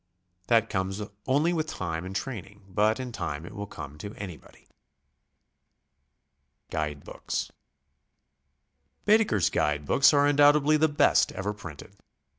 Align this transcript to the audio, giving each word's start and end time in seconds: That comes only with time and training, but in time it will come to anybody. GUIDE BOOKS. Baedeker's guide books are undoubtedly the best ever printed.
That 0.47 0.67
comes 0.67 0.99
only 1.27 1.53
with 1.53 1.67
time 1.67 2.05
and 2.05 2.15
training, 2.15 2.63
but 2.67 2.99
in 2.99 3.11
time 3.11 3.45
it 3.45 3.53
will 3.53 3.67
come 3.67 3.99
to 3.99 4.15
anybody. 4.15 4.67
GUIDE 6.71 7.03
BOOKS. 7.03 7.51
Baedeker's 9.05 9.51
guide 9.51 9.85
books 9.85 10.11
are 10.11 10.25
undoubtedly 10.25 10.77
the 10.77 10.87
best 10.89 11.31
ever 11.33 11.53
printed. 11.53 11.93